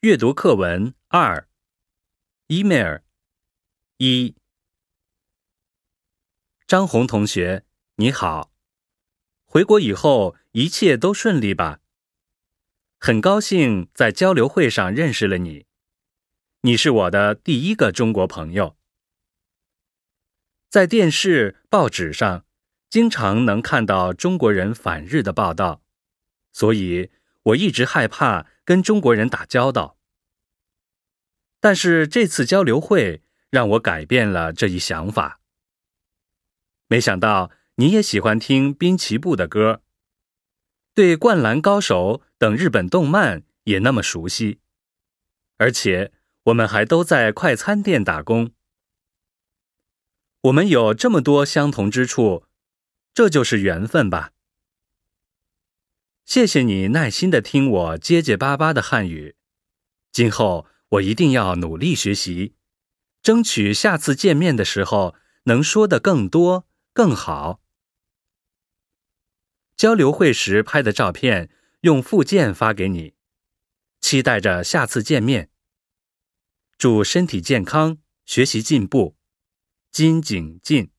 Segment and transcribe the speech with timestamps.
[0.00, 1.46] 阅读课文二
[2.46, 3.00] ，email
[3.98, 4.34] 一，
[6.66, 8.50] 张红同学，你好，
[9.44, 11.80] 回国以后一切都顺利吧？
[12.98, 15.66] 很高兴在交流会上认识了你，
[16.62, 18.78] 你是我的第一个中国朋友。
[20.70, 22.46] 在电视、报纸上，
[22.88, 25.82] 经常能看到中国人反日的报道，
[26.52, 27.10] 所以
[27.42, 29.98] 我一直害怕跟中国人打交道。
[31.58, 33.20] 但是这次交流会
[33.50, 35.40] 让我改变了这一想法。
[36.86, 39.82] 没想到你也喜欢听滨崎步的歌，
[40.94, 44.60] 对《灌篮高手》等日本动漫也那么熟悉，
[45.56, 46.12] 而且
[46.44, 48.52] 我们还都在快餐店打工。
[50.42, 52.46] 我们有这么多相同之处，
[53.12, 54.30] 这就是缘分吧。
[56.30, 59.34] 谢谢你耐心的听我结结巴巴的汉语，
[60.12, 62.54] 今后我一定要努力学习，
[63.20, 67.60] 争取下次见面的时候能说的更多更好。
[69.76, 73.14] 交流会时拍的照片用附件发给你，
[74.00, 75.50] 期待着下次见面。
[76.78, 79.16] 祝身体健康，学习进步。
[79.90, 80.92] 金景进。